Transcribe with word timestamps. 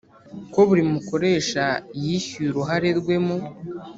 ko 0.53 0.59
buri 0.67 0.83
mukoresha 0.91 1.65
yishyuye 2.03 2.47
uruhare 2.51 2.89
rwe 2.99 3.15
mu 3.25 3.37